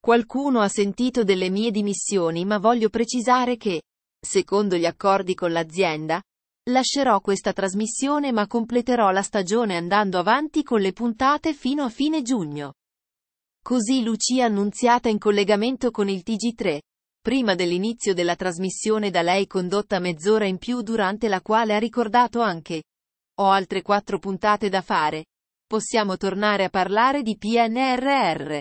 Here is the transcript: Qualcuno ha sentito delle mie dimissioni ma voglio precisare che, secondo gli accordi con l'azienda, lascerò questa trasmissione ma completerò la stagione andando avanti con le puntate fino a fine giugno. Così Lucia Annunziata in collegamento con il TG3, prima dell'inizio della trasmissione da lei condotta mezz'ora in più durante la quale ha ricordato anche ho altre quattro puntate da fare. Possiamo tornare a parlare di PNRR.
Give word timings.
Qualcuno 0.00 0.60
ha 0.60 0.68
sentito 0.68 1.24
delle 1.24 1.50
mie 1.50 1.70
dimissioni 1.70 2.46
ma 2.46 2.58
voglio 2.58 2.88
precisare 2.88 3.58
che, 3.58 3.82
secondo 4.18 4.76
gli 4.76 4.86
accordi 4.86 5.34
con 5.34 5.52
l'azienda, 5.52 6.22
lascerò 6.70 7.20
questa 7.20 7.52
trasmissione 7.52 8.32
ma 8.32 8.46
completerò 8.46 9.10
la 9.10 9.22
stagione 9.22 9.76
andando 9.76 10.18
avanti 10.18 10.62
con 10.62 10.80
le 10.80 10.92
puntate 10.92 11.52
fino 11.52 11.84
a 11.84 11.90
fine 11.90 12.22
giugno. 12.22 12.74
Così 13.62 14.02
Lucia 14.02 14.46
Annunziata 14.46 15.10
in 15.10 15.18
collegamento 15.18 15.90
con 15.90 16.08
il 16.08 16.22
TG3, 16.24 16.78
prima 17.20 17.54
dell'inizio 17.54 18.14
della 18.14 18.36
trasmissione 18.36 19.10
da 19.10 19.20
lei 19.20 19.46
condotta 19.46 19.98
mezz'ora 19.98 20.46
in 20.46 20.56
più 20.56 20.80
durante 20.80 21.28
la 21.28 21.42
quale 21.42 21.74
ha 21.74 21.78
ricordato 21.78 22.40
anche 22.40 22.84
ho 23.40 23.50
altre 23.50 23.80
quattro 23.80 24.18
puntate 24.18 24.68
da 24.68 24.82
fare. 24.82 25.24
Possiamo 25.66 26.18
tornare 26.18 26.64
a 26.64 26.68
parlare 26.68 27.22
di 27.22 27.38
PNRR. 27.38 28.60